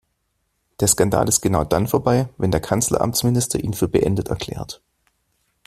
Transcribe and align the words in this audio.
Der 0.79 0.87
Skandal 0.87 1.27
ist 1.29 1.41
genau 1.41 1.63
dann 1.63 1.85
vorbei, 1.85 2.27
wenn 2.39 2.49
der 2.49 2.59
Kanzleramtsminister 2.59 3.59
ihn 3.63 3.75
für 3.75 3.87
beendet 3.87 4.29
erklärt. 4.29 4.81